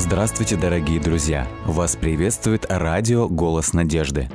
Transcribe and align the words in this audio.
Здравствуйте, 0.00 0.56
дорогие 0.56 0.98
друзья! 0.98 1.46
Вас 1.66 1.94
приветствует 1.94 2.64
радио 2.70 3.28
«Голос 3.28 3.74
надежды». 3.74 4.30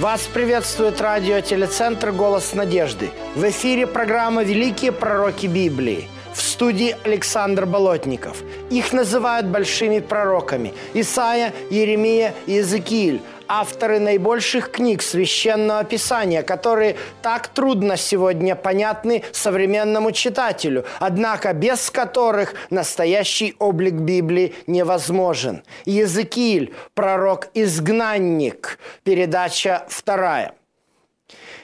Вас 0.00 0.22
приветствует 0.32 0.98
радио-телецентр 0.98 2.10
«Голос 2.10 2.54
надежды». 2.54 3.10
В 3.34 3.44
эфире 3.44 3.86
программа 3.86 4.42
«Великие 4.44 4.92
пророки 4.92 5.46
Библии». 5.46 6.08
В 6.34 6.42
студии 6.42 6.96
Александр 7.04 7.64
Болотников. 7.64 8.42
Их 8.68 8.92
называют 8.92 9.46
большими 9.46 10.00
пророками. 10.00 10.74
Исаия, 10.92 11.52
Еремия 11.70 12.34
и 12.46 12.54
Иезекииль 12.54 13.22
авторы 13.46 14.00
наибольших 14.00 14.70
книг 14.70 15.02
Священного 15.02 15.84
Писания, 15.84 16.42
которые 16.42 16.96
так 17.22 17.48
трудно 17.48 17.96
сегодня 17.96 18.56
понятны 18.56 19.22
современному 19.32 20.12
читателю, 20.12 20.84
однако 20.98 21.52
без 21.52 21.90
которых 21.90 22.54
настоящий 22.70 23.54
облик 23.58 23.94
Библии 23.94 24.54
невозможен. 24.66 25.62
Иезекииль, 25.84 26.74
пророк-изгнанник, 26.94 28.78
передача 29.04 29.84
вторая. 29.88 30.54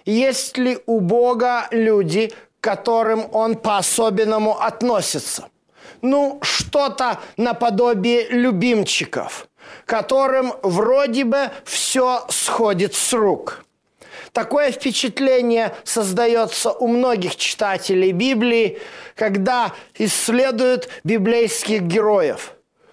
Есть 0.05 0.59
ли 0.59 0.79
у 0.87 1.01
Бога 1.01 1.67
люди, 1.71 2.33
которым 2.61 3.27
Он 3.33 3.57
по-особенному 3.57 4.61
относится? 4.61 5.49
Ну, 6.03 6.39
что-то 6.43 7.19
наподобие 7.37 8.29
любимчиков– 8.31 9.47
которым 9.87 10.53
вроде 10.63 11.25
бы 11.25 11.51
все 11.65 12.25
сходит 12.29 12.95
с 12.95 13.13
рук. 13.13 13.65
Такое 14.33 14.71
впечатление 14.71 15.75
создается 15.83 16.71
у 16.71 16.87
многих 16.87 17.37
читателей 17.37 18.13
Библии, 18.13 18.79
когда 19.17 19.73
исследуют 19.95 20.89
библейских 21.03 21.83
героев. 21.83 22.53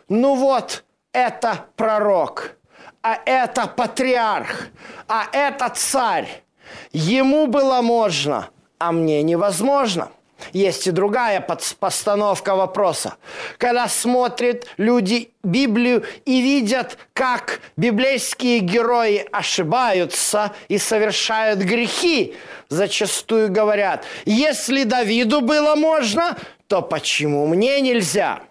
Ну 0.09 0.35
вот, 0.35 0.83
это 1.11 1.65
пророк, 1.75 2.55
а 3.03 3.19
это 3.25 3.67
патриарх, 3.67 4.67
а 5.07 5.27
это 5.31 5.69
царь. 5.69 6.43
Ему 6.91 7.47
было 7.47 7.81
можно, 7.81 8.49
а 8.79 8.91
мне 8.91 9.23
невозможно– 9.23 10.11
есть 10.53 10.87
и 10.87 10.91
другая 10.91 11.45
постановка 11.79 12.55
вопроса. 12.55 13.15
Когда 13.57 13.87
смотрят 13.87 14.67
люди 14.77 15.31
Библию 15.43 16.03
и 16.25 16.41
видят, 16.41 16.97
как 17.13 17.59
библейские 17.75 18.59
герои 18.59 19.25
ошибаются 19.31 20.53
и 20.67 20.77
совершают 20.77 21.59
грехи, 21.59 22.35
зачастую 22.69 23.51
говорят, 23.51 24.05
если 24.25 24.83
Давиду 24.83 25.41
было 25.41 25.75
можно, 25.75 26.37
то 26.67 26.81
почему 26.81 27.47
мне 27.47 27.81
нельзя? 27.81 28.41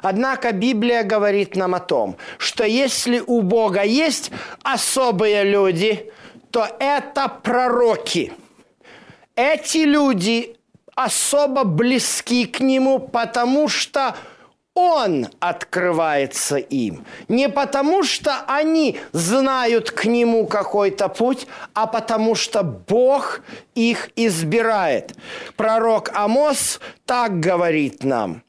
Однако 0.00 0.52
Библия 0.52 1.02
говорит 1.02 1.56
нам 1.56 1.74
о 1.74 1.80
том, 1.80 2.16
что 2.36 2.64
если 2.64 3.20
у 3.26 3.42
Бога 3.42 3.82
есть 3.82 4.30
особые 4.62 5.42
люди, 5.42 6.12
то 6.52 6.68
это 6.78 7.28
пророки. 7.28 8.32
Эти 9.38 9.84
люди 9.84 10.56
особо 10.96 11.62
близки 11.62 12.44
к 12.44 12.58
нему, 12.58 12.98
потому 12.98 13.68
что 13.68 14.16
он 14.74 15.28
открывается 15.38 16.56
им. 16.56 17.06
Не 17.28 17.48
потому 17.48 18.02
что 18.02 18.40
они 18.48 18.98
знают 19.12 19.92
к 19.92 20.06
нему 20.06 20.48
какой-то 20.48 21.08
путь, 21.08 21.46
а 21.72 21.86
потому 21.86 22.34
что 22.34 22.64
Бог 22.64 23.42
их 23.76 24.10
избирает. 24.16 25.14
Пророк 25.54 26.10
Амос 26.14 26.80
так 27.06 27.38
говорит 27.38 28.02
нам. 28.02 28.42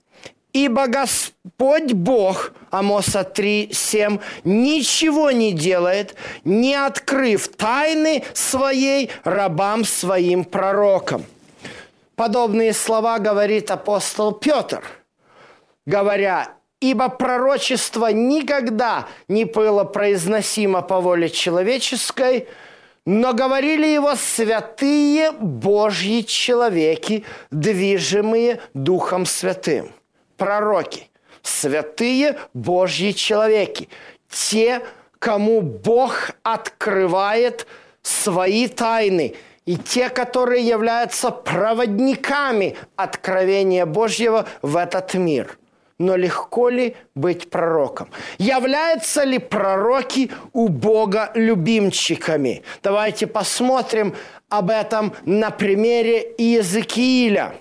Ибо 0.51 0.87
Господь 0.87 1.93
Бог, 1.93 2.53
Амоса 2.71 3.23
3, 3.23 3.69
7, 3.71 4.19
ничего 4.43 5.29
не 5.29 5.53
делает, 5.53 6.15
не 6.43 6.73
открыв 6.73 7.47
тайны 7.49 8.23
своей 8.33 9.11
рабам 9.23 9.85
своим 9.85 10.43
пророкам. 10.43 11.25
Подобные 12.15 12.73
слова 12.73 13.19
говорит 13.19 13.69
апостол 13.69 14.31
Петр, 14.31 14.83
говоря, 15.85 16.55
ибо 16.81 17.09
пророчество 17.09 18.11
никогда 18.11 19.07
не 19.27 19.45
было 19.45 19.83
произносимо 19.83 20.81
по 20.81 20.99
воле 20.99 21.29
человеческой, 21.29 22.47
но 23.05 23.33
говорили 23.33 23.85
его 23.85 24.15
святые 24.15 25.31
Божьи 25.31 26.21
человеки, 26.21 27.23
движимые 27.51 28.61
Духом 28.73 29.25
Святым. 29.25 29.93
Пророки, 30.39 31.11
святые 31.43 32.39
Божьи 32.55 33.11
человеки, 33.11 33.89
те, 34.29 34.81
кому 35.19 35.61
Бог 35.61 36.31
открывает 36.41 37.67
свои 38.01 38.67
тайны– 38.67 39.35
и 39.69 39.77
те, 39.77 40.09
которые 40.09 40.67
являются 40.67 41.29
проводниками 41.29 42.75
откровения 42.95 43.85
Божьего 43.85 44.47
в 44.63 44.75
этот 44.75 45.13
мир. 45.13 45.59
Но 45.99 46.15
легко 46.15 46.69
ли 46.69 46.95
быть 47.13 47.51
пророком? 47.51 48.09
Являются 48.39 49.23
ли 49.23 49.37
пророки 49.37 50.31
у 50.53 50.69
Бога 50.69 51.29
любимчиками? 51.35 52.63
Давайте 52.81 53.27
посмотрим 53.27 54.15
об 54.49 54.71
этом 54.71 55.13
на 55.23 55.51
примере 55.51 56.33
Иезекииля. 56.39 57.53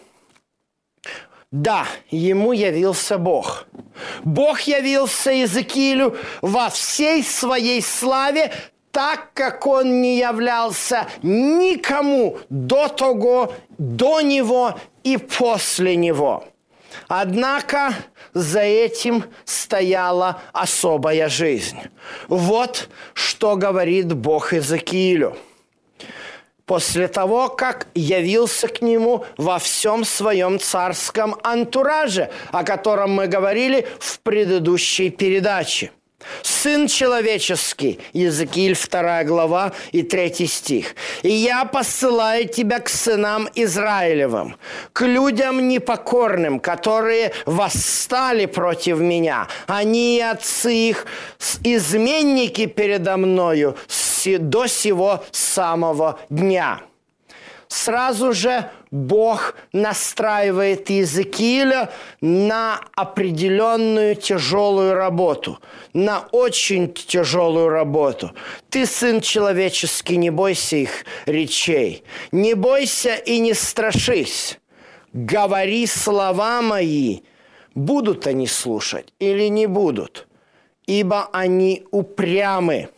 Да, 1.50 1.86
ему 2.10 2.52
явился 2.52 3.16
Бог. 3.16 3.66
Бог 4.22 4.60
явился 4.60 5.30
Иезекиилю 5.30 6.18
во 6.42 6.68
всей 6.68 7.24
своей 7.24 7.80
славе, 7.80 8.52
так 8.90 9.32
как 9.32 9.66
он 9.66 10.02
не 10.02 10.18
являлся 10.18 11.08
никому 11.22 12.38
до 12.50 12.88
того, 12.88 13.54
до 13.78 14.20
него 14.20 14.78
и 15.04 15.16
после 15.16 15.96
него. 15.96 16.44
Однако 17.08 17.94
за 18.34 18.60
этим 18.60 19.24
стояла 19.46 20.42
особая 20.52 21.30
жизнь. 21.30 21.78
Вот 22.28 22.90
что 23.14 23.56
говорит 23.56 24.12
Бог 24.12 24.52
Иезекиилю. 24.52 25.34
После 26.68 27.08
того, 27.08 27.48
как 27.48 27.86
явился 27.94 28.68
к 28.68 28.82
нему 28.82 29.24
во 29.38 29.58
всем 29.58 30.04
своем 30.04 30.60
царском 30.60 31.34
антураже, 31.42 32.30
о 32.52 32.62
котором 32.62 33.12
мы 33.12 33.26
говорили 33.26 33.88
в 33.98 34.20
предыдущей 34.20 35.08
передаче– 35.08 35.90
Сын 36.42 36.88
человеческий, 36.88 38.00
Иезекииль 38.12 38.76
2 38.76 39.24
глава 39.24 39.72
и 39.92 40.02
3 40.02 40.46
стих. 40.46 40.94
«И 41.22 41.30
я 41.30 41.64
посылаю 41.64 42.48
тебя 42.48 42.80
к 42.80 42.88
сынам 42.88 43.48
Израилевым, 43.54 44.56
к 44.92 45.06
людям 45.06 45.68
непокорным, 45.68 46.58
которые 46.58 47.32
восстали 47.46 48.46
против 48.46 48.98
меня. 48.98 49.46
Они 49.66 50.18
и 50.18 50.20
отцы 50.20 50.74
их, 50.74 51.06
изменники 51.62 52.66
передо 52.66 53.16
мною 53.16 53.76
до 54.26 54.66
сего 54.66 55.22
самого 55.30 56.18
дня» 56.28 56.82
сразу 57.68 58.32
же 58.32 58.70
Бог 58.90 59.54
настраивает 59.72 60.90
Иезекииля 60.90 61.90
на 62.20 62.80
определенную 62.94 64.16
тяжелую 64.16 64.94
работу, 64.94 65.58
на 65.92 66.20
очень 66.32 66.92
тяжелую 66.92 67.68
работу. 67.68 68.32
Ты, 68.70 68.86
сын 68.86 69.20
человеческий, 69.20 70.16
не 70.16 70.30
бойся 70.30 70.76
их 70.76 71.04
речей, 71.26 72.02
не 72.32 72.54
бойся 72.54 73.14
и 73.14 73.38
не 73.38 73.54
страшись. 73.54 74.58
Говори 75.12 75.86
слова 75.86 76.62
мои, 76.62 77.20
будут 77.74 78.26
они 78.26 78.46
слушать 78.46 79.12
или 79.18 79.48
не 79.48 79.66
будут, 79.66 80.26
ибо 80.86 81.28
они 81.32 81.86
упрямы 81.90 82.88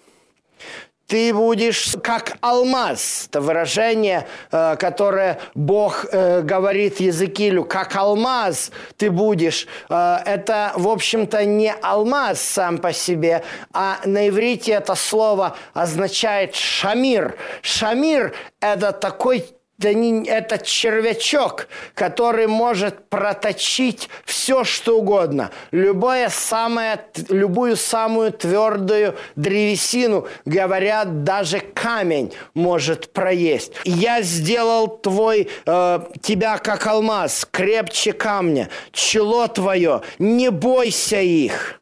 ты 1.11 1.35
будешь 1.35 1.97
как 2.05 2.37
алмаз. 2.41 3.27
Это 3.29 3.41
выражение, 3.41 4.29
э, 4.53 4.77
которое 4.79 5.41
Бог 5.57 6.07
э, 6.13 6.43
говорит 6.43 7.01
Языкилю, 7.01 7.65
как 7.65 7.97
алмаз 7.97 8.71
ты 8.97 9.11
будешь. 9.11 9.67
Э, 9.89 10.19
это, 10.25 10.73
в 10.77 10.89
общем-то, 10.89 11.45
не 11.45 11.73
алмаз 11.73 12.41
сам 12.41 12.79
по 12.79 12.93
себе, 12.93 13.43
а 13.73 13.99
на 14.05 14.29
иврите 14.29 14.71
это 14.71 14.95
слово 14.95 15.57
означает 15.75 16.55
шамир. 16.55 17.37
Шамир– 17.61 18.33
это 18.61 18.93
такой 18.93 19.45
это 19.85 20.59
червячок, 20.59 21.69
который 21.95 22.47
может 22.47 23.09
проточить 23.09 24.09
все, 24.25 24.65
что 24.65 24.99
угодно. 24.99 25.51
Любое 25.71 26.29
самое, 26.29 27.01
любую 27.29 27.77
самую 27.77 28.33
твердую 28.33 29.17
древесину, 29.37 30.27
говорят, 30.45 31.25
даже 31.25 31.61
камень 31.61 32.33
может 32.55 33.13
проесть. 33.13 33.73
Я 33.85 34.23
сделал 34.23 34.89
твой, 34.89 35.49
э, 35.67 36.01
тебя 36.21 36.59
как 36.59 36.87
алмаз, 36.87 37.47
крепче 37.51 38.13
камня, 38.13 38.69
чело 38.93 39.49
твое, 39.49 40.03
не 40.19 40.51
бойся 40.51 41.21
их. 41.21 41.80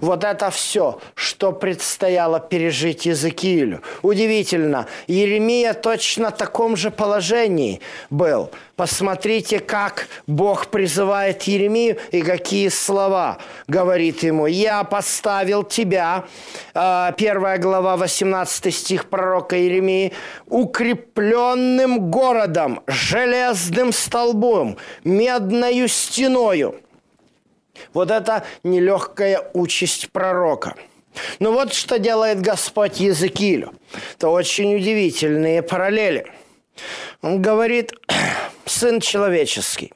Вот 0.00 0.24
это 0.24 0.50
все, 0.50 1.00
что 1.14 1.52
предстояло 1.52 2.40
пережить 2.40 3.06
Иезекиилю. 3.06 3.82
Удивительно, 4.02 4.86
Еремия 5.06 5.74
точно 5.74 6.30
в 6.30 6.36
таком 6.36 6.76
же 6.76 6.90
положении 6.90 7.80
был. 8.10 8.50
Посмотрите, 8.76 9.58
как 9.58 10.06
Бог 10.26 10.66
призывает 10.66 11.42
Еремию 11.44 11.96
и 12.12 12.20
какие 12.20 12.68
слова 12.68 13.38
говорит 13.68 14.22
ему. 14.22 14.46
«Я 14.46 14.84
поставил 14.84 15.64
тебя», 15.64 16.24
а, 16.74 17.12
первая 17.12 17.58
глава, 17.58 17.96
18 17.96 18.74
стих 18.74 19.08
пророка 19.08 19.56
Еремии, 19.56 20.12
«укрепленным 20.46 22.10
городом, 22.10 22.82
железным 22.86 23.92
столбом, 23.92 24.76
медною 25.04 25.88
стеною». 25.88 26.74
Вот 27.92 28.10
это 28.10 28.44
нелегкая 28.62 29.50
участь 29.54 30.10
пророка. 30.10 30.74
Но 31.38 31.52
вот 31.52 31.72
что 31.72 31.98
делает 31.98 32.40
Господь 32.40 33.00
Языкилю. 33.00 33.74
Это 34.16 34.28
очень 34.28 34.74
удивительные 34.76 35.62
параллели. 35.62 36.30
Он 37.22 37.40
говорит, 37.40 37.92
сын 38.66 39.00
человеческий, 39.00 39.92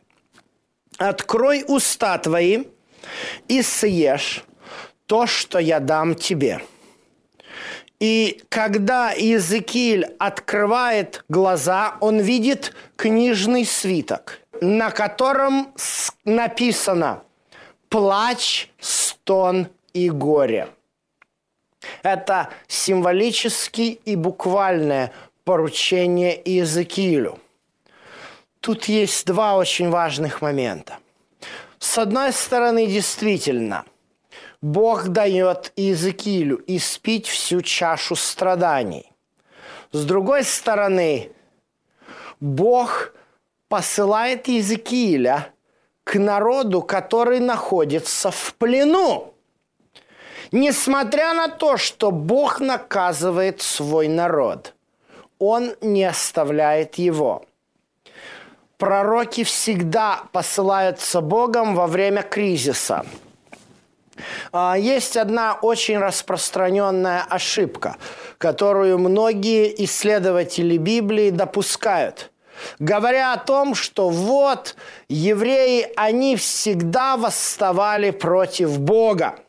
открой 0.96 1.64
уста 1.66 2.16
твои 2.18 2.64
и 3.48 3.62
съешь 3.62 4.44
то, 5.06 5.26
что 5.26 5.58
я 5.58 5.80
дам 5.80 6.14
тебе. 6.14 6.60
И 7.98 8.42
когда 8.48 9.12
Иезекииль 9.12 10.06
открывает 10.18 11.22
глаза, 11.28 11.98
он 12.00 12.18
видит 12.18 12.74
книжный 12.96 13.66
свиток, 13.66 14.40
на 14.62 14.90
котором 14.90 15.74
написано– 16.24 17.24
плач, 17.90 18.70
стон 18.78 19.68
и 19.92 20.08
горе. 20.08 20.68
Это 22.02 22.48
символический 22.68 24.00
и 24.04 24.16
буквальное 24.16 25.12
поручение 25.44 26.40
Иезекиилю. 26.42 27.38
Тут 28.60 28.86
есть 28.86 29.26
два 29.26 29.56
очень 29.56 29.90
важных 29.90 30.40
момента. 30.42 30.98
С 31.78 31.98
одной 31.98 32.32
стороны, 32.32 32.86
действительно, 32.86 33.84
Бог 34.60 35.08
дает 35.08 35.72
Иезекиилю 35.76 36.62
испить 36.66 37.26
всю 37.26 37.62
чашу 37.62 38.14
страданий. 38.14 39.10
С 39.92 40.04
другой 40.04 40.44
стороны, 40.44 41.32
Бог 42.38 43.14
посылает 43.68 44.48
Иезекииля 44.48 45.52
к 46.10 46.18
народу, 46.18 46.82
который 46.82 47.38
находится 47.38 48.32
в 48.32 48.54
плену. 48.58 49.32
Несмотря 50.50 51.34
на 51.34 51.46
то, 51.46 51.76
что 51.76 52.10
Бог 52.10 52.58
наказывает 52.58 53.62
свой 53.62 54.08
народ, 54.08 54.74
Он 55.38 55.76
не 55.80 56.02
оставляет 56.02 56.96
его. 56.96 57.44
Пророки 58.76 59.44
всегда 59.44 60.24
посылаются 60.32 61.20
Богом 61.20 61.76
во 61.76 61.86
время 61.86 62.22
кризиса. 62.22 63.06
А, 64.50 64.76
есть 64.76 65.16
одна 65.16 65.58
очень 65.62 65.98
распространенная 65.98 67.22
ошибка, 67.22 67.98
которую 68.38 68.98
многие 68.98 69.84
исследователи 69.84 70.76
Библии 70.76 71.30
допускают– 71.30 72.32
говоря 72.78 73.32
о 73.32 73.38
том, 73.38 73.74
что 73.74 74.08
вот 74.08 74.76
евреи, 75.08 75.92
они 75.96 76.36
всегда 76.36 77.16
восставали 77.16 78.10
против 78.10 78.78
Бога. 78.78 79.40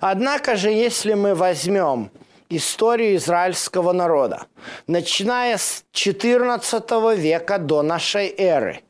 Однако 0.00 0.56
же, 0.56 0.70
если 0.70 1.12
мы 1.14 1.34
возьмем 1.34 2.10
историю 2.48 3.16
израильского 3.16 3.92
народа, 3.92 4.46
начиная 4.86 5.58
с 5.58 5.84
14 5.92 6.90
века 7.16 7.58
до 7.58 7.82
нашей 7.82 8.32
эры, 8.36 8.82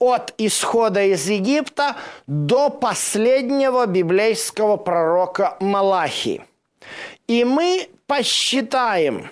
от 0.00 0.34
исхода 0.38 1.02
из 1.02 1.28
Египта 1.28 1.96
до 2.26 2.70
последнего 2.70 3.86
библейского 3.86 4.76
пророка 4.76 5.56
Малахи. 5.60 6.42
И 7.28 7.44
мы 7.44 7.88
посчитаем 8.06 9.30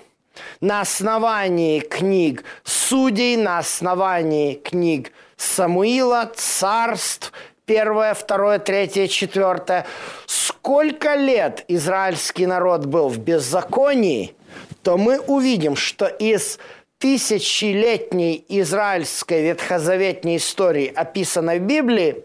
на 0.60 0.82
основании 0.82 1.80
книг 1.80 2.44
судей, 2.62 3.36
на 3.36 3.58
основании 3.58 4.54
книг 4.54 5.12
Самуила, 5.36 6.30
царств, 6.34 7.32
первое, 7.64 8.14
второе, 8.14 8.58
третье, 8.58 9.06
четвертое, 9.08 9.86
сколько 10.26 11.14
лет 11.14 11.64
израильский 11.68 12.46
народ 12.46 12.86
был 12.86 13.08
в 13.08 13.18
беззаконии, 13.18 14.34
то 14.82 14.98
мы 14.98 15.18
увидим, 15.18 15.76
что 15.76 16.06
из 16.06 16.58
тысячелетней 16.98 18.44
израильской 18.48 19.42
ветхозаветной 19.42 20.36
истории, 20.36 20.92
описанной 20.94 21.60
в 21.60 21.62
Библии, 21.62 22.24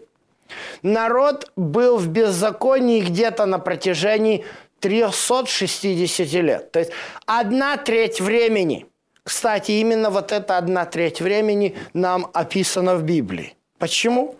народ 0.82 1.50
был 1.56 1.96
в 1.98 2.08
беззаконии 2.08 3.00
где-то 3.00 3.46
на 3.46 3.58
протяжении 3.58 4.44
360 4.80 6.32
лет. 6.42 6.72
То 6.72 6.80
есть 6.80 6.92
одна 7.26 7.76
треть 7.76 8.20
времени. 8.20 8.86
Кстати, 9.22 9.72
именно 9.72 10.10
вот 10.10 10.32
эта 10.32 10.58
одна 10.58 10.84
треть 10.84 11.22
времени 11.22 11.74
нам 11.94 12.30
описана 12.34 12.96
в 12.96 13.02
Библии. 13.02 13.54
Почему? 13.78 14.36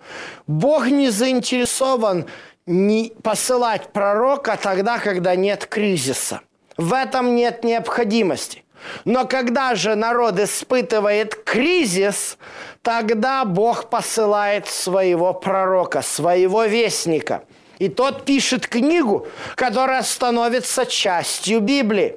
Бог 0.47 0.89
не 0.89 1.11
заинтересован 1.11 2.27
не 2.67 3.13
посылать 3.23 3.93
пророка 3.93 4.59
тогда, 4.61 4.99
когда 4.99 5.35
нет 5.37 5.67
кризиса. 5.67 6.41
В 6.77 6.93
этом 6.93 7.35
нет 7.35 7.65
необходимости. 7.65 8.64
Но 9.05 9.27
когда 9.27 9.75
же 9.75 9.95
народ 9.95 10.39
испытывает 10.39 11.35
кризис, 11.45 12.39
тогда 12.83 13.45
Бог 13.45 13.91
посылает 13.91 14.67
своего 14.67 15.35
пророка, 15.35 16.03
своего 16.03 16.65
вестника. 16.65 17.45
И 17.79 17.89
тот 17.89 18.25
пишет 18.25 18.67
книгу, 18.67 19.27
которая 19.57 20.03
становится 20.03 20.87
частью 20.87 21.61
Библии. 21.61 22.17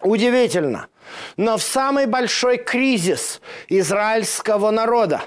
Удивительно. 0.00 0.86
Но 1.36 1.58
в 1.58 1.62
самый 1.62 2.06
большой 2.06 2.56
кризис 2.58 3.40
израильского 3.68 4.70
народа, 4.70 5.22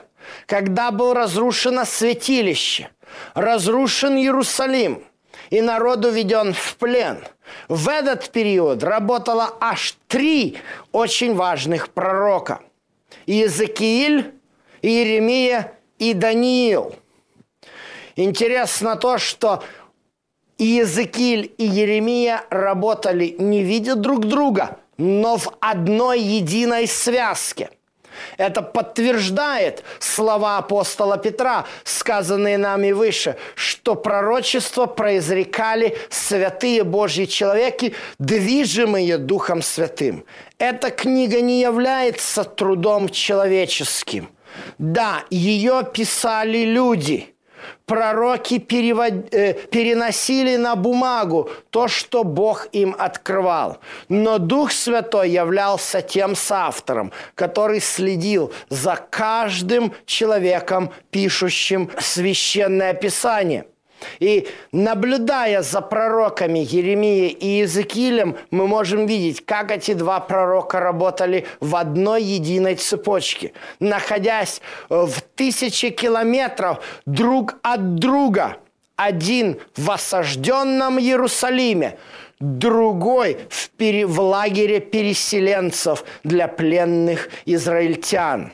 когда 0.45 0.91
было 0.91 1.13
разрушено 1.13 1.83
святилище, 1.85 2.89
разрушен 3.33 4.15
Иерусалим– 4.17 5.03
и 5.49 5.61
народ 5.61 6.05
уведен 6.05 6.53
в 6.53 6.75
плен. 6.77 7.19
В 7.67 7.89
этот 7.89 8.29
период 8.29 8.83
работало 8.83 9.53
аж 9.59 9.97
три 10.07 10.57
очень 10.91 11.35
важных 11.35 11.89
пророка. 11.89 12.61
Иезекииль, 13.25 14.33
Иеремия 14.81 15.73
и 15.99 16.13
Даниил. 16.13 16.95
Интересно 18.15 18.95
то, 18.95 19.17
что 19.17 19.63
Иезекииль 20.57 21.53
и 21.57 21.65
Еремия 21.65 22.43
работали, 22.49 23.35
не 23.39 23.63
видя 23.63 23.95
друг 23.95 24.25
друга, 24.25 24.77
но 24.97 25.37
в 25.37 25.55
одной 25.59 26.19
единой 26.21 26.87
связке– 26.87 27.69
это 28.37 28.61
подтверждает 28.61 29.83
слова 29.99 30.57
апостола 30.57 31.17
Петра, 31.17 31.65
сказанные 31.83 32.57
нами 32.57 32.91
выше, 32.91 33.35
что 33.55 33.95
пророчество 33.95 34.85
произрекали 34.85 35.97
святые 36.09 36.83
Божьи 36.83 37.25
человеки, 37.25 37.95
движимые 38.19 39.17
Духом 39.17 39.61
Святым. 39.61 40.25
Эта 40.57 40.89
книга 40.91 41.41
не 41.41 41.61
является 41.61 42.43
трудом 42.43 43.09
человеческим. 43.09 44.29
Да, 44.77 45.23
ее 45.29 45.83
писали 45.93 46.59
люди– 46.65 47.29
пророки 47.85 48.59
перевод... 48.59 49.13
э, 49.31 49.53
переносили 49.53 50.55
на 50.55 50.75
бумагу 50.75 51.49
то, 51.69 51.87
что 51.87 52.23
Бог 52.23 52.67
им 52.71 52.95
открывал. 52.97 53.77
Но 54.09 54.37
Дух 54.37 54.71
Святой 54.71 55.29
являлся 55.29 56.01
тем 56.01 56.35
соавтором, 56.35 57.11
который 57.35 57.79
следил 57.79 58.51
за 58.69 58.95
каждым 59.09 59.93
человеком, 60.05 60.91
пишущим 61.11 61.89
священное 61.99 62.93
писание. 62.93 63.65
И 64.19 64.47
наблюдая 64.71 65.61
за 65.61 65.81
пророками 65.81 66.59
Еремией 66.59 67.29
и 67.29 67.47
Иезекиилем, 67.59 68.37
мы 68.51 68.67
можем 68.67 69.05
видеть, 69.05 69.45
как 69.45 69.71
эти 69.71 69.93
два 69.93 70.19
пророка 70.19 70.79
работали 70.79 71.45
в 71.59 71.75
одной 71.75 72.23
единой 72.23 72.75
цепочке, 72.75 73.53
находясь 73.79 74.61
в 74.89 75.13
тысячи 75.35 75.89
километров 75.89 76.83
друг 77.05 77.55
от 77.61 77.95
друга. 77.95 78.57
Один 78.95 79.59
в 79.75 79.89
осажденном 79.89 80.99
Иерусалиме, 80.99 81.97
другой 82.39 83.37
в, 83.49 83.69
пере... 83.71 84.05
в 84.05 84.19
лагере 84.19 84.79
переселенцев 84.79 86.03
для 86.23 86.47
пленных 86.47 87.29
израильтян. 87.45 88.53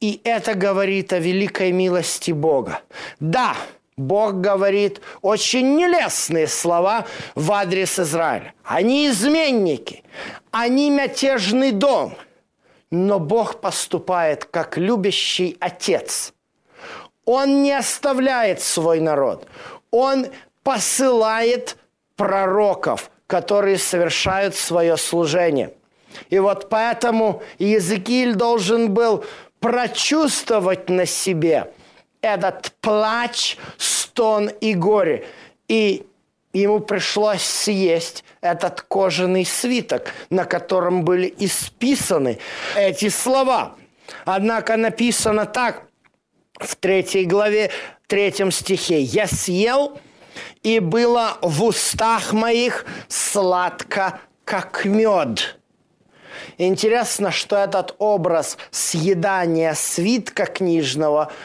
И 0.00 0.20
это 0.24 0.54
говорит 0.54 1.12
о 1.12 1.20
великой 1.20 1.70
милости 1.70 2.32
Бога. 2.32 2.80
Да, 3.20 3.54
Бог 3.96 4.40
говорит 4.40 5.00
очень 5.20 5.76
нелестные 5.76 6.46
слова 6.46 7.06
в 7.34 7.52
адрес 7.52 7.98
Израиля. 7.98 8.54
Они 8.64 9.08
изменники, 9.08 10.02
они 10.50 10.90
мятежный 10.90 11.72
дом. 11.72 12.14
Но 12.90 13.18
Бог 13.18 13.60
поступает 13.60 14.44
как 14.44 14.76
любящий 14.76 15.56
отец. 15.60 16.32
Он 17.24 17.62
не 17.62 17.72
оставляет 17.72 18.60
свой 18.60 19.00
народ. 19.00 19.46
Он 19.90 20.26
посылает 20.62 21.76
пророков, 22.16 23.10
которые 23.26 23.78
совершают 23.78 24.54
свое 24.54 24.96
служение. 24.96 25.72
И 26.28 26.38
вот 26.38 26.68
поэтому 26.68 27.42
Иезекииль 27.58 28.34
должен 28.34 28.92
был 28.92 29.24
прочувствовать 29.60 30.88
на 30.88 31.04
себе– 31.04 31.72
этот 32.22 32.72
плач, 32.80 33.58
стон 33.76 34.48
и 34.48 34.74
горе. 34.74 35.26
И 35.68 36.06
ему 36.52 36.80
пришлось 36.80 37.42
съесть 37.42 38.24
этот 38.40 38.80
кожаный 38.82 39.44
свиток, 39.44 40.12
на 40.30 40.44
котором 40.44 41.04
были 41.04 41.32
исписаны 41.38 42.38
эти 42.76 43.08
слова. 43.08 43.74
Однако 44.24 44.76
написано 44.76 45.46
так 45.46 45.82
в 46.58 46.76
третьей 46.76 47.24
главе, 47.24 47.70
третьем 48.06 48.50
стихе. 48.50 49.00
«Я 49.00 49.26
съел, 49.26 49.98
и 50.62 50.78
было 50.78 51.38
в 51.42 51.64
устах 51.64 52.32
моих 52.32 52.86
сладко, 53.08 54.20
как 54.44 54.84
мед». 54.84 55.58
Интересно, 56.58 57.30
что 57.30 57.56
этот 57.56 57.94
образ 57.98 58.58
съедания 58.70 59.74
свитка 59.74 60.46
книжного– 60.46 61.32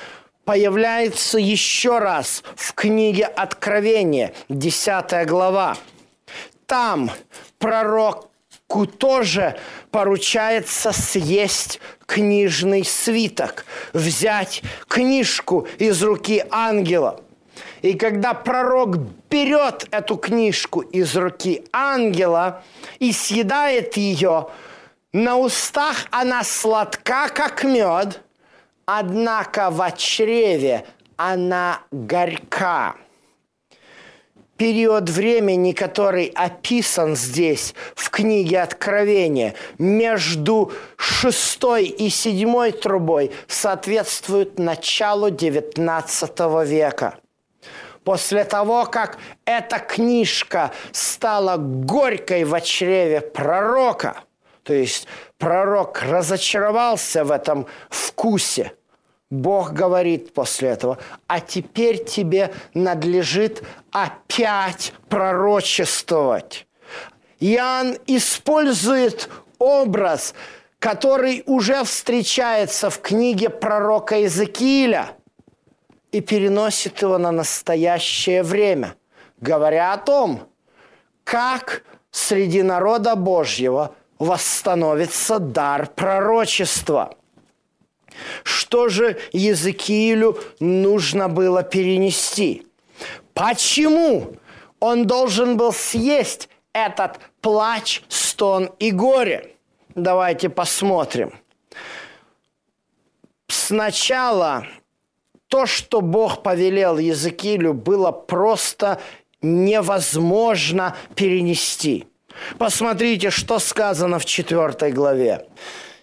появляется 0.48 1.38
еще 1.38 2.00
раз 2.00 2.42
в 2.56 2.74
книге 2.74 3.25
Откровения, 3.25 4.34
10 4.48 5.27
глава. 5.27 5.75
Там 6.66 7.12
пророку 7.60 8.86
тоже 8.98 9.58
поручается 9.92 10.94
съесть 10.94 11.82
книжный 12.06 12.86
свиток, 12.86 13.66
взять 13.92 14.63
книжку 14.88 15.68
из 15.80 16.01
руки 16.01 16.46
ангела. 16.50 17.20
И 17.82 17.96
когда 17.96 18.34
пророк 18.34 19.00
берет 19.30 19.88
эту 19.92 20.16
книжку 20.16 20.80
из 20.80 21.13
руки 21.18 21.66
ангела 21.74 22.63
и 23.00 23.12
съедает 23.12 23.98
ее, 23.98 24.48
на 25.12 25.36
устах 25.36 26.06
она 26.10 26.46
сладка, 26.46 27.27
как 27.27 27.66
мед– 27.66 28.22
однако 28.88 29.70
в 29.70 29.91
чреве 29.91 30.86
она 31.17 31.82
горька. 31.91 32.96
Период 34.56 35.08
времени, 35.08 35.72
который 35.72 36.32
описан 36.34 37.15
здесь 37.15 37.75
в 37.94 38.10
книге 38.10 38.62
Откровения, 38.62 39.53
между 39.77 40.72
шестой 40.96 41.86
и 41.86 42.10
седьмой 42.10 42.72
трубой 42.72 43.32
соответствует 43.48 44.58
началу 44.58 45.29
XIX 45.29 46.65
века. 46.65 47.20
После 48.03 48.46
того, 48.46 48.86
как 48.86 49.20
эта 49.46 49.77
книжка 49.77 50.72
стала 50.91 51.58
горькой 51.58 52.46
в 52.46 52.60
чреве 52.62 53.22
пророка, 53.22 54.24
то 54.67 54.74
есть 54.74 55.07
пророк 55.38 56.01
разочаровался 56.01 57.24
в 57.24 57.31
этом 57.31 57.67
вкусе, 57.89 58.74
Бог 59.29 59.71
говорит 59.71 60.33
после 60.33 60.67
этого, 60.69 60.97
а 61.25 61.39
теперь 61.39 62.03
тебе 62.03 62.53
надлежит 62.74 63.63
опять 63.91 64.91
пророчествовать. 65.07 66.67
Иоанн 67.39 67.97
использует 68.07 69.29
образ, 69.57 70.33
который 70.79 71.43
уже 71.45 71.86
встречается 71.86 72.89
в 72.89 73.00
книге 73.00 73.50
пророка 73.50 74.17
Иезекииля 74.17 75.12
и 76.12 76.19
переносит 76.19 77.01
его 77.01 77.17
на 77.17 77.31
настоящее 77.31 78.43
время, 78.43 78.95
говоря 79.39 79.93
о 79.93 79.97
том, 79.97 80.50
как 81.24 81.83
среди 82.12 82.63
народа 82.63 83.15
Божьего 83.15 83.95
восстановится 84.19 85.39
дар 85.39 85.88
пророчества– 85.88 87.13
что 88.43 88.89
же 88.89 89.17
Езекиилю 89.31 90.39
нужно 90.59 91.29
было 91.29 91.63
перенести? 91.63 92.65
Почему 93.33 94.33
он 94.79 95.05
должен 95.05 95.57
был 95.57 95.74
съесть 95.74 96.50
этот 96.74 97.19
плач, 97.41 98.03
стон 98.07 98.71
и 98.79 98.91
горе? 98.91 99.55
Давайте 99.95 100.50
посмотрим. 100.50 101.33
Сначала 103.47 104.67
то, 105.47 105.65
что 105.65 106.01
Бог 106.01 106.43
повелел 106.43 106.97
Езекиилю, 106.97 107.74
было 107.74 108.12
просто 108.12 109.00
невозможно 109.41 110.95
перенести. 111.15 112.07
Посмотрите, 112.58 113.29
что 113.29 113.60
сказано 113.60 114.20
в 114.20 114.25
четвертой 114.25 114.91
главе. 114.91 115.46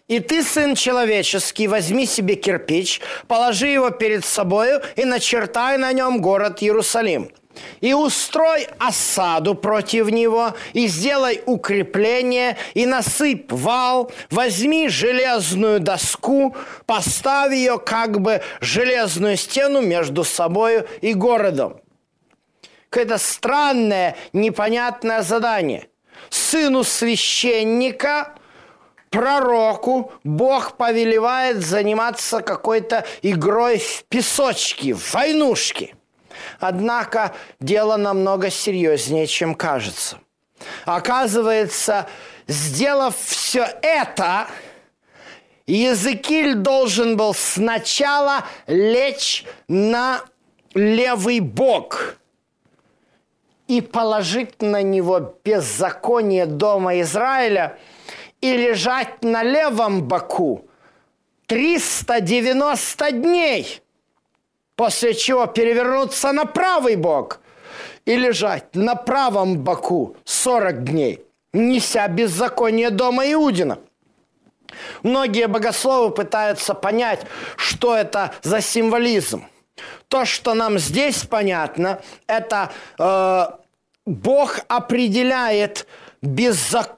И 0.07 0.21
ты, 0.21 0.43
сын 0.43 0.75
человеческий, 0.75 1.67
возьми 1.67 2.07
себе 2.07 2.35
кирпич, 2.35 3.00
положи 3.26 3.69
его 3.69 3.91
перед 3.91 4.25
собою 4.25 4.83
и 4.97 5.05
начертай 5.05 5.79
на 5.79 5.93
нем 5.93 6.21
город 6.21 6.62
Иерусалим. 6.62 7.31
И 7.81 7.95
устрой 7.95 8.67
осаду 8.79 9.55
против 9.55 10.11
него, 10.11 10.55
и 10.73 10.88
сделай 10.88 11.41
укрепление, 11.47 12.57
и 12.75 12.85
насыпь 12.85 13.53
вал, 13.53 14.11
возьми 14.31 14.88
железную 14.88 15.81
доску, 15.81 16.57
поставь 16.85 17.53
ее 17.53 17.79
как 17.79 18.21
бы 18.21 18.43
железную 18.61 19.37
стену 19.37 19.81
между 19.81 20.25
собою 20.25 20.87
и 21.00 21.14
городом. 21.14 21.81
Какое-то 22.91 23.19
странное, 23.19 24.17
непонятное 24.33 25.23
задание. 25.23 25.88
Сыну 26.35 26.83
священника– 26.83 28.35
пророку 29.14 30.12
Бог 30.25 30.76
повелевает 30.76 31.64
заниматься 31.64 32.41
какой-то 32.41 33.07
игрой 33.23 33.79
в 33.79 34.03
песочки, 34.09 34.93
в 34.93 35.14
войнушки. 35.14 35.95
Однако 36.59 37.33
дело 37.61 37.97
намного 37.97 38.50
серьезнее, 38.50 39.29
чем 39.29 39.55
кажется. 39.55 40.19
Оказывается, 40.85 42.09
сделав 42.49 43.14
все 43.17 43.69
это, 43.83 44.49
Языкиль 45.67 46.55
должен 46.55 47.17
был 47.17 47.33
сначала 47.35 48.45
лечь 48.67 49.45
на 49.69 50.23
левый 50.75 51.38
бок 51.38 52.17
и 53.76 53.81
положить 53.81 54.62
на 54.62 54.83
него 54.83 55.35
беззаконие 55.45 56.47
дома 56.47 57.00
Израиля– 57.00 57.78
и 58.45 58.59
лежать 58.59 59.23
на 59.23 59.43
левом 59.43 60.02
боку 60.02 60.66
390 61.47 63.12
дней, 63.12 63.81
после 64.76 65.14
чего 65.14 65.47
перевернуться 65.47 66.31
на 66.33 66.45
правый 66.45 66.97
бок 66.97 67.40
и 68.04 68.14
лежать 68.16 68.75
на 68.75 68.97
правом 68.97 69.61
боку 69.61 70.19
40 70.25 70.85
дней, 70.85 71.25
неся 71.54 72.07
беззаконие 72.07 72.90
дома 72.90 73.25
Иудина. 73.33 73.78
Многие 75.02 75.47
богословы 75.47 76.11
пытаются 76.11 76.75
понять, 76.75 77.21
что 77.57 77.97
это 77.97 78.35
за 78.43 78.61
символизм. 78.61 79.47
То, 80.09 80.26
что 80.26 80.52
нам 80.52 80.78
здесь 80.78 81.25
понятно, 81.25 82.02
это 82.26 82.71
э, 82.99 83.63
Бог 84.06 84.61
определяет 84.68 85.87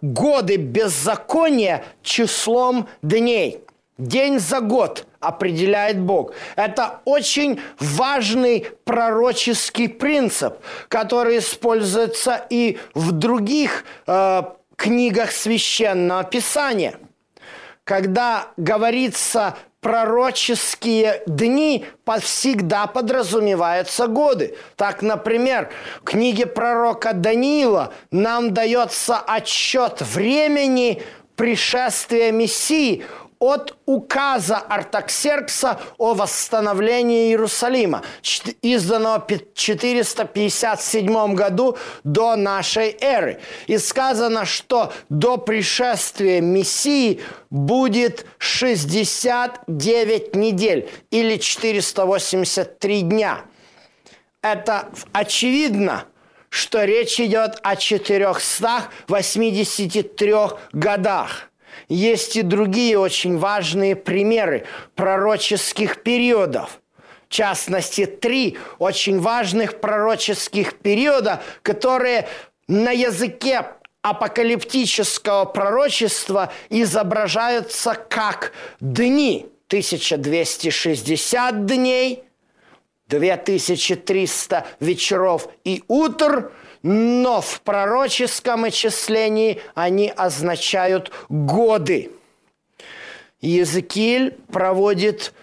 годы 0.02 0.56
беззакония 0.56 1.84
числом 2.02 2.88
дней. 3.02 3.60
День 3.98 4.38
за 4.40 4.60
год 4.60 5.06
определяет 5.20 5.98
Бог. 5.98 6.32
Это 6.54 7.00
очень 7.06 7.60
важный 7.80 8.66
пророческий 8.84 9.88
принцип, 9.88 10.58
который 10.88 11.38
используется 11.38 12.44
и 12.50 12.78
в 12.92 13.12
других 13.12 13.84
э, 14.06 14.42
книгах 14.76 15.32
священного 15.32 16.24
писания. 16.24 16.98
Когда 17.84 18.48
говорится 18.58 19.56
пророческие 19.86 21.22
дни 21.28 21.86
всегда 22.20 22.88
подразумеваются 22.88 24.08
годы. 24.08 24.56
Так, 24.74 25.00
например, 25.00 25.70
в 26.00 26.04
книге 26.06 26.46
пророка 26.46 27.12
Даниила 27.12 27.92
нам 28.10 28.52
дается 28.52 29.16
отчет 29.16 30.00
времени 30.00 31.04
пришествия 31.36 32.32
Мессии 32.32 33.04
от 33.38 33.76
указа 33.86 34.58
Артаксеркса 34.58 35.80
о 35.98 36.14
восстановлении 36.14 37.28
Иерусалима, 37.28 38.02
изданного 38.62 39.26
в 39.26 39.54
457 39.54 41.34
году 41.34 41.76
до 42.04 42.36
нашей 42.36 42.96
эры. 43.00 43.40
И 43.66 43.78
сказано, 43.78 44.44
что 44.44 44.92
до 45.08 45.36
пришествия 45.36 46.40
Мессии 46.40 47.20
будет 47.50 48.26
69 48.38 50.34
недель 50.34 50.88
или 51.10 51.36
483 51.36 53.02
дня. 53.02 53.44
Это 54.42 54.88
очевидно, 55.12 56.06
что 56.48 56.84
речь 56.84 57.20
идет 57.20 57.58
о 57.62 57.76
483 57.76 60.40
годах. 60.72 61.50
Есть 61.88 62.36
и 62.36 62.42
другие 62.42 62.98
очень 62.98 63.38
важные 63.38 63.94
примеры 63.94 64.66
пророческих 64.94 66.02
периодов. 66.02 66.80
В 67.28 67.32
частности, 67.32 68.06
три 68.06 68.56
очень 68.78 69.20
важных 69.20 69.80
пророческих 69.80 70.74
периода, 70.74 71.42
которые 71.62 72.28
на 72.68 72.90
языке 72.90 73.66
апокалиптического 74.02 75.44
пророчества 75.44 76.52
изображаются 76.70 77.94
как 77.94 78.52
дни. 78.80 79.46
1260 79.68 81.66
дней, 81.66 82.22
2300 83.08 84.66
вечеров 84.80 85.48
и 85.64 85.82
утр– 85.88 86.52
но 86.88 87.40
в 87.40 87.62
пророческом 87.62 88.62
очислении 88.62 89.60
они 89.74 90.12
означают 90.16 91.10
годы. 91.28 92.12
Езекииль 93.40 94.38
проводит 94.52 95.34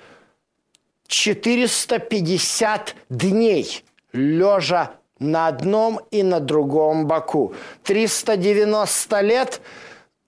450 1.08 2.96
дней, 3.10 3.84
лежа 4.14 4.94
на 5.20 5.48
одном 5.48 6.00
и 6.12 6.24
на 6.24 6.40
другом 6.40 7.08
боку. 7.08 7.54
390 7.84 9.20
лет 9.20 9.60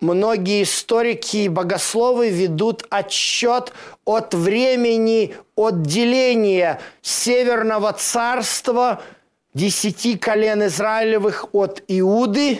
многие 0.05 0.63
историки 0.63 1.38
и 1.38 1.50
богословы 1.50 2.29
ведут 2.29 2.85
отчет 2.89 3.74
от 4.05 4.33
времени 4.33 5.35
отделения 5.55 6.79
Северного 7.01 7.91
царства– 7.93 9.01
десяти 9.55 10.17
колен 10.17 10.67
Израилевых 10.67 11.47
от 11.53 11.81
Иуды, 11.88 12.59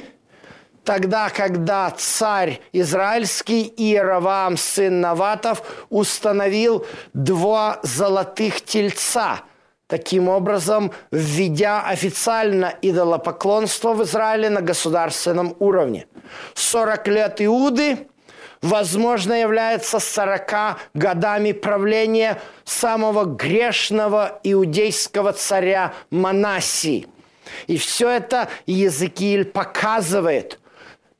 тогда, 0.84 1.30
когда 1.30 1.92
царь 1.92 2.62
израильский 2.72 3.72
Иеровам, 3.78 4.58
сын 4.58 5.02
Наватов, 5.02 5.86
установил 5.90 6.88
два 7.14 7.80
золотых 7.84 8.62
тельца, 8.62 9.42
таким 9.88 10.30
образом 10.30 10.92
введя 11.12 11.82
официально 11.82 12.74
идолопоклонство 12.82 13.94
в 13.94 14.04
Израиле 14.04 14.50
на 14.50 14.62
государственном 14.62 15.56
уровне. 15.60 16.08
40 16.54 17.08
лет 17.08 17.42
Иуды– 17.42 18.08
возможно, 18.66 19.34
является 19.34 20.00
40 20.00 20.78
годами 20.94 21.52
правления 21.52 22.42
самого 22.64 23.26
грешного 23.26 24.40
иудейского 24.44 25.34
царя 25.34 25.94
Манасии. 26.10 27.08
И 27.68 27.78
все 27.78 28.10
это 28.10 28.50
Езекииль 28.66 29.46
показывает. 29.46 30.60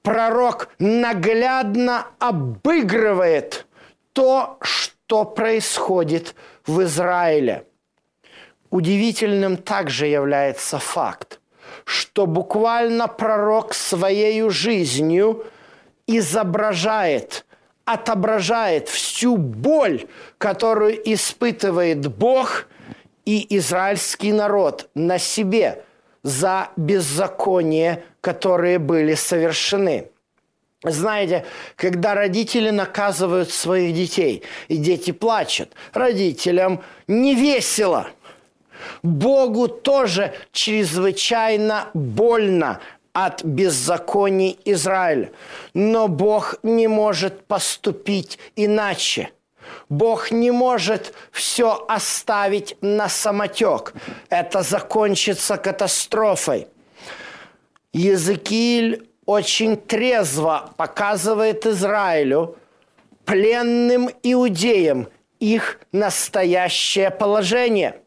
Пророк 0.02 0.70
наглядно 0.80 2.08
обыгрывает 2.20 3.68
то, 4.14 4.58
что 4.62 5.26
происходит 5.26 6.36
в 6.66 6.82
Израиле. 6.84 7.66
Удивительным 8.76 9.58
также 9.58 10.08
является 10.08 10.80
факт, 10.80 11.40
что 11.86 12.26
буквально 12.26 13.08
пророк 13.08 13.74
своей 13.74 14.50
жизнью– 14.50 15.46
изображает, 16.08 17.46
отображает 17.86 18.90
всю 18.90 19.38
боль, 19.38 20.06
которую 20.38 20.98
испытывает 21.14 22.08
Бог 22.08 22.68
и 23.26 23.58
израильский 23.58 24.32
народ 24.32 24.90
на 24.94 25.18
себе 25.18 25.84
за 26.24 26.70
беззаконие, 26.76 28.04
которые 28.22 28.80
были 28.80 29.16
совершены. 29.16 30.10
Знаете, 30.84 31.46
когда 31.76 32.14
родители 32.14 32.70
наказывают 32.70 33.50
своих 33.50 33.96
детей, 33.96 34.44
и 34.68 34.78
дети 34.78 35.12
плачут, 35.12 35.72
родителям 35.94 36.84
не 37.08 37.34
весело. 37.34 38.08
Богу 39.04 39.68
тоже 39.68 40.34
чрезвычайно 40.52 41.90
больно 41.94 42.80
от 43.14 43.44
беззаконий 43.44 44.60
Израиля. 44.66 45.32
Но 45.74 46.08
Бог 46.08 46.56
не 46.64 46.88
может 46.88 47.46
поступить 47.46 48.38
иначе. 48.56 49.32
Бог 49.90 50.32
не 50.32 50.52
может 50.52 51.14
все 51.32 51.86
оставить 51.88 52.78
на 52.82 53.08
самотек. 53.10 53.94
Это 54.30 54.64
закончится 54.64 55.58
катастрофой. 55.58 56.68
Языкиль 57.94 59.08
очень 59.26 59.78
трезво 59.78 60.74
показывает 60.78 61.66
Израилю, 61.66 62.58
пленным 63.24 64.10
иудеям, 64.22 65.08
их 65.40 65.80
настоящее 65.92 67.10
положение. 67.10 68.02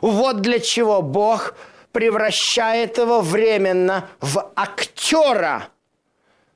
Вот 0.00 0.40
для 0.40 0.58
чего 0.60 1.02
Бог– 1.02 1.54
превращает 1.92 2.98
его 2.98 3.20
временно 3.20 4.08
в 4.20 4.50
актера, 4.56 5.68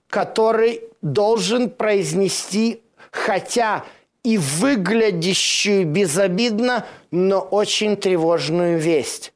который 0.09 0.83
должен 1.03 1.71
произнести, 1.71 2.83
хотя 3.11 3.85
и 4.23 4.39
выглядящую 4.39 5.87
безобидно, 5.87 6.87
но 7.11 7.41
очень 7.41 7.97
тревожную 7.97 8.79
весть. 8.79 9.33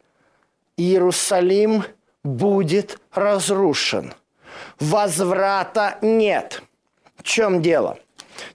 Иерусалим 0.77 1.85
будет 2.25 2.99
разрушен. 3.13 4.15
Возврата 4.81 5.99
нет. 6.01 6.63
В 7.17 7.23
чем 7.23 7.63
дело? 7.63 7.99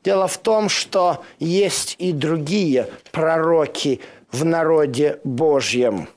Дело 0.03 0.27
в 0.27 0.37
том, 0.39 0.67
что 0.67 1.23
есть 1.37 1.95
и 1.99 2.11
другие 2.11 2.89
пророки 3.11 4.01
в 4.35 4.45
народе 4.45 5.19
Божьем– 5.23 6.07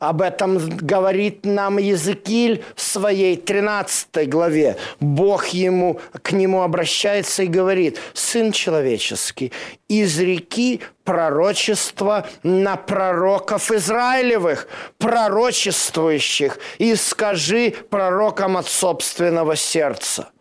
об 0.00 0.20
этом 0.20 0.58
говорит 0.76 1.46
нам 1.46 1.78
Языкиль 1.78 2.62
в 2.74 2.82
своей 2.82 3.36
13 3.36 4.28
главе. 4.28 4.76
Бог 5.00 5.46
ему, 5.46 6.00
к 6.20 6.32
нему 6.32 6.62
обращается 6.62 7.44
и 7.44 7.46
говорит, 7.46 7.98
«Сын 8.12 8.52
человеческий, 8.52 9.52
из 9.88 10.18
реки 10.18 10.80
пророчество 11.04 12.26
на 12.42 12.76
пророков 12.76 13.70
Израилевых, 13.70 14.68
пророчествующих, 14.98 16.58
и 16.78 16.96
скажи 16.96 17.74
пророкам 17.88 18.56
от 18.56 18.66
собственного 18.66 19.56
сердца». 19.56 20.33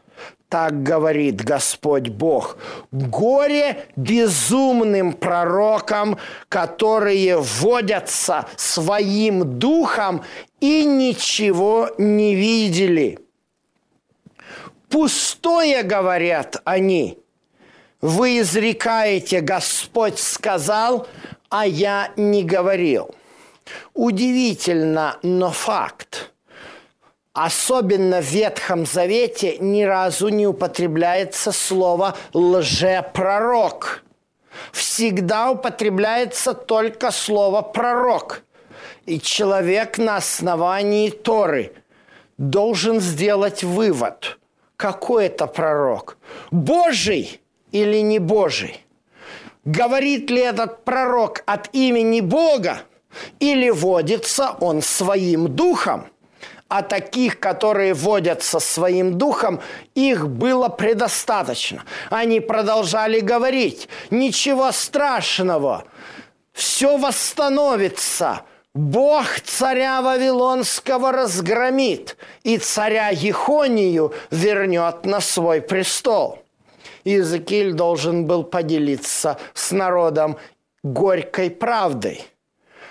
Так 0.53 0.83
говорит 0.83 1.43
Господь 1.43 2.09
Бог. 2.09 2.57
Горе 2.91 3.87
безумным 3.95 5.13
пророкам, 5.13 6.19
которые 6.47 7.37
водятся 7.39 8.45
своим 8.55 9.57
духом 9.57 10.23
и 10.59 10.85
ничего 10.85 11.89
не 11.97 12.35
видели. 12.35 13.17
Пустое, 14.89 15.81
говорят 15.81 16.61
они. 16.65 17.17
Вы 17.99 18.37
изрекаете, 18.41 19.41
Господь 19.41 20.19
сказал, 20.19 21.07
а 21.49 21.65
я 21.65 22.11
не 22.15 22.43
говорил. 22.43 23.09
Удивительно, 23.95 25.17
но 25.23 25.49
факт– 25.49 26.29
Особенно 27.33 28.21
в 28.21 28.25
Ветхом 28.25 28.85
Завете 28.85 29.57
ни 29.57 29.81
разу 29.81 30.29
не 30.29 30.45
употребляется 30.45 31.51
слово 31.51 32.15
«лжепророк». 32.31 34.03
всегда 34.71 35.49
употребляется 35.49 36.53
только 36.53 37.09
слово 37.09 37.63
«пророк». 37.63 38.43
И 39.07 39.19
человек 39.19 39.97
на 39.97 40.17
основании 40.17 41.09
Торы 41.09 41.73
должен 42.37 43.01
сделать 43.01 43.63
вывод, 43.63 44.37
какой 44.77 45.25
это 45.25 45.47
пророк, 45.47 46.17
Божий 46.51 47.41
или 47.71 47.97
не 47.97 48.19
Божий. 48.19 48.85
Говорит 49.65 50.29
ли 50.29 50.41
этот 50.41 50.85
пророк 50.85 51.41
от 51.47 51.69
имени 51.73 52.21
Бога 52.21 52.83
или 53.39 53.71
водится 53.71 54.55
он 54.59 54.83
своим 54.83 55.47
духом? 55.47 56.12
А 56.67 56.81
таких, 56.81 57.39
которые 57.39 57.93
водятся 57.93 58.59
своим 58.59 59.17
духом, 59.17 59.61
их 59.95 60.27
было 60.27 60.69
предостаточно. 60.69 61.83
Они 62.09 62.39
продолжали 62.39 63.19
говорить, 63.19 63.87
ничего 64.09 64.71
страшного, 64.71 65.85
все 66.53 66.97
восстановится– 66.97 68.41
Бог 68.75 69.39
царя 69.41 70.01
Вавилонского 70.01 71.11
разгромит, 71.11 72.17
и 72.41 72.57
царя 72.57 73.09
Ехонию 73.09 74.15
вернет 74.31 75.05
на 75.05 75.21
свой 75.21 75.61
престол. 75.61 76.39
Иезекииль 77.03 77.73
должен 77.73 78.25
был 78.25 78.43
поделиться 78.43 79.37
с 79.53 79.71
народом 79.71 80.37
горькой 80.81 81.51
правдой. 81.51 82.25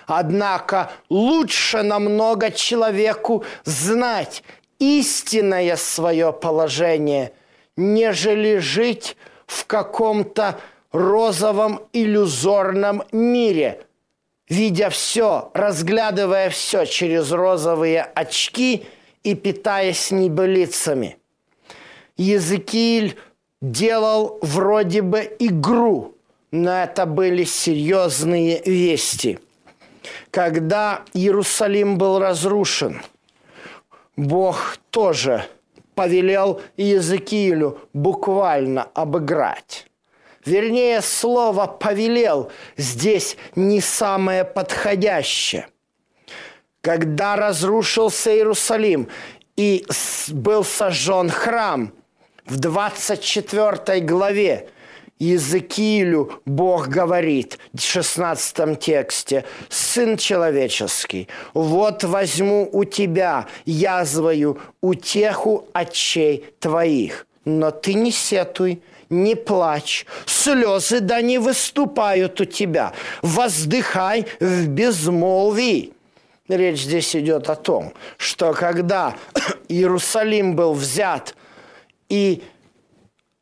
Однако 0.07 0.91
лучше 1.09 1.83
намного 1.83 2.51
человеку 2.51 3.45
знать 3.65 4.43
истинное 4.79 5.77
свое 5.77 6.33
положение, 6.33 7.33
нежели 7.77 8.59
жить 8.59 9.17
в 9.47 9.67
каком-то 9.67 10.59
розовом 10.93 11.81
иллюзорном 11.93 13.03
мире– 13.13 13.83
видя 14.53 14.91
все, 14.91 15.51
разглядывая 15.55 16.51
все 16.51 16.85
через 16.85 17.33
розовые 17.33 18.03
очки 18.03 18.85
и 19.23 19.35
питаясь 19.35 20.11
небылицами. 20.11 21.17
Языкиль 22.19 23.17
делал 23.63 24.39
вроде 24.43 25.01
бы 25.01 25.21
игру, 25.39 26.17
но 26.51 26.83
это 26.83 27.07
были 27.07 27.45
серьезные 27.45 28.61
вести. 28.67 29.39
Когда 30.31 31.03
Иерусалим 31.15 31.99
был 31.99 32.19
разрушен, 32.19 33.03
Бог 34.17 34.79
тоже 34.91 35.47
повелел 35.95 36.61
Языкилю 36.77 37.81
буквально 37.93 38.89
обыграть. 38.95 39.87
Вернее, 40.45 41.01
слово 41.03 41.67
«повелел» 41.67 42.51
здесь 42.77 43.37
не 43.55 43.81
самое 43.81 44.45
подходящее. 44.45 45.69
Когда 46.81 47.37
разрушился 47.37 48.35
Иерусалим 48.35 49.09
и 49.57 49.87
был 50.31 50.65
сожжен 50.65 51.31
храм, 51.31 51.93
в 52.45 52.59
24 52.59 54.01
главе 54.01 54.69
Иезекиилю 55.23 56.41
Бог 56.47 56.89
говорит 56.89 57.61
в 57.73 57.81
16 57.81 58.81
тексте, 58.81 59.45
«Сын 59.69 60.17
человеческий, 60.17 61.29
вот 61.55 62.03
возьму 62.03 62.69
у 62.73 62.83
тебя 62.83 63.47
язвою 63.65 64.59
утеху 64.81 65.69
очей 65.73 66.47
твоих, 66.59 67.29
но 67.45 67.71
ты 67.71 67.95
не 67.95 68.11
сетуй, 68.11 68.83
не 69.11 69.37
плачь, 69.37 70.07
слезы 70.27 70.99
да 70.99 71.21
не 71.21 71.39
выступают 71.39 72.41
у 72.41 72.45
тебя, 72.45 72.93
воздыхай 73.23 74.27
в 74.41 74.67
безмолвии. 74.67 75.93
Речь 76.49 76.83
здесь 76.83 77.15
идет 77.15 77.49
о 77.49 77.55
том, 77.55 77.93
что 78.17 78.55
когда 78.55 79.15
Иерусалим 79.69 80.57
был 80.57 80.73
взят 80.73 81.37
и 82.09 82.43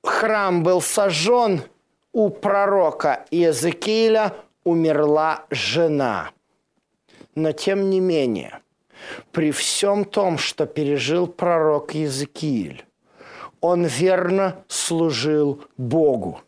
храм 0.03 0.63
был 0.63 0.81
сожжен, 0.81 1.63
у 2.13 2.29
пророка 2.31 3.27
Иезекииля 3.31 4.35
умерла 4.65 5.45
жена. 5.51 6.31
Но 7.35 7.53
тем 7.53 7.91
не 7.91 8.01
менее, 8.01 8.61
при 9.33 9.53
всем 9.53 10.05
том, 10.05 10.39
что 10.39 10.67
пережил 10.67 11.27
пророк 11.27 11.95
Иезекииль, 11.95 12.85
он 13.61 13.85
верно 13.85 14.65
служил 14.69 15.65
Богу. 15.77 16.41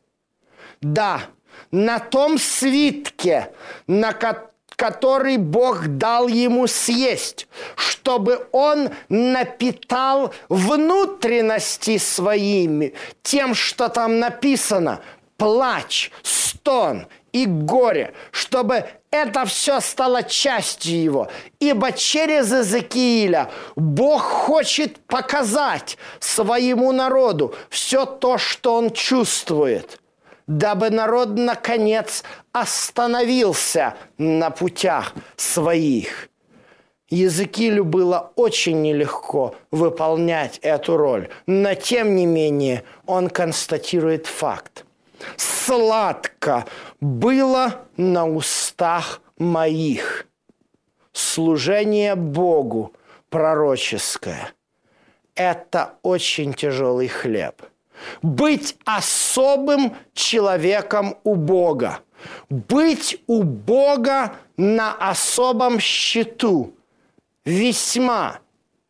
Да, 0.81 1.23
на 1.71 1.99
том 2.01 2.38
свитке, 2.38 3.53
на 3.87 4.12
который 4.83 5.37
Бог 5.37 5.87
дал 5.87 6.27
ему 6.27 6.66
съесть, 6.66 7.47
чтобы 7.77 8.49
он 8.51 8.90
напитал 9.09 10.35
внутренности 10.49 11.99
своими 11.99 12.92
тем, 13.23 13.55
что 13.55 13.88
там 13.88 14.18
написано, 14.18 15.01
плач, 15.37 16.11
стон 16.25 17.07
и 17.31 17.47
горе, 17.47 18.12
чтобы 18.33 18.88
это 19.12 19.45
все 19.45 19.79
стало 19.79 20.25
частью 20.25 21.01
его. 21.01 21.29
Ибо 21.61 21.92
через 21.92 22.51
Иезекииля 22.51 23.53
Бог 23.77 24.23
хочет 24.23 24.99
показать 25.07 25.97
своему 26.18 26.90
народу 26.90 27.55
все 27.71 28.05
то, 28.05 28.37
что 28.37 28.75
он 28.75 28.90
чувствует, 28.90 30.01
дабы 30.59 30.91
народ, 30.91 31.31
наконец, 31.31 32.25
остановился 32.53 33.95
на 34.19 34.51
путях 34.51 35.15
своих. 35.37 36.29
Языкилю 37.09 37.85
было 37.85 38.33
очень 38.37 38.81
нелегко 38.81 39.55
выполнять 39.71 40.59
эту 40.62 40.97
роль, 40.97 41.29
но 41.47 41.75
тем 41.75 42.17
не 42.17 42.27
менее 42.27 42.85
он 43.07 43.29
констатирует 43.29 44.27
факт– 44.27 44.85
сладко 45.37 46.67
было 47.01 47.87
на 47.97 48.29
устах 48.29 49.21
моих. 49.38 50.27
Служение 51.12 52.15
Богу 52.15 52.95
пророческое– 53.29 54.53
это 55.35 55.95
очень 56.03 56.55
тяжелый 56.55 57.09
хлеб. 57.09 57.62
Быть 58.23 58.77
особым 58.85 59.95
человеком 60.15 61.17
у 61.25 61.35
Бога, 61.35 62.01
быть 62.49 63.23
у 63.27 63.43
Бога 63.43 64.35
на 64.57 64.93
особом 64.93 65.81
счету– 65.81 66.75
весьма 67.45 68.38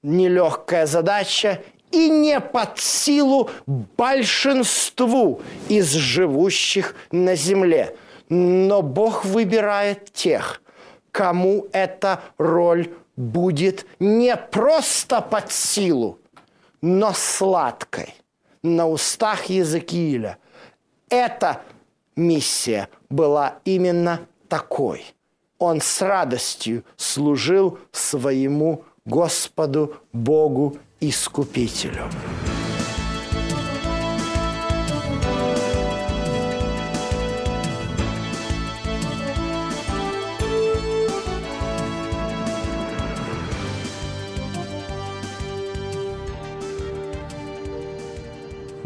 нелегкая 0.03 0.87
задача 0.87 1.63
и 1.91 2.09
не 2.09 2.41
под 2.41 2.79
силу 2.79 3.51
большинству 3.67 5.43
из 5.69 5.93
живущих 5.93 6.95
на 7.11 7.35
земле. 7.35 7.97
Но 8.29 8.83
Бог 8.83 9.25
выбирает 9.25 10.13
тех, 10.13 10.63
кому 11.11 11.67
эта 11.73 12.23
роль 12.39 12.91
будет 13.17 13.87
не 13.99 14.37
просто 14.37 15.21
под 15.21 15.53
силу, 15.53 16.19
но 16.81 17.13
сладкой 17.13 18.15
на 18.63 18.89
устах 18.89 19.47
Языкииля. 19.47 20.39
Эта 21.09 21.63
миссия 22.17 22.89
была 23.11 23.59
именно 23.65 24.21
такой. 24.49 25.05
Он 25.59 25.81
с 25.81 26.03
радостью 26.03 26.85
служил 26.97 27.79
своему 27.93 28.85
Господу 29.05 29.97
Богу 30.13 30.77
Искупителю. 31.01 32.09